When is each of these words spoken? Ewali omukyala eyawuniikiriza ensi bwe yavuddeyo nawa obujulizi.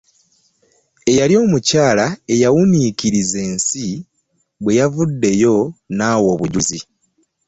Ewali 1.11 1.35
omukyala 1.43 2.05
eyawuniikiriza 2.33 3.37
ensi 3.49 3.85
bwe 4.63 4.77
yavuddeyo 4.79 5.55
nawa 5.97 6.27
obujulizi. 6.33 6.79